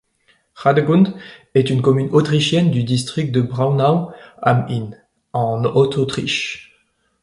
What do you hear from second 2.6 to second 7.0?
du district de Braunau am Inn en Haute-Autriche.